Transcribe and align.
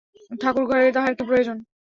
ঠাকুরঘরে 0.41 0.95
তাহার 0.95 1.13
কী 1.17 1.23
প্রয়োজন? 1.27 1.57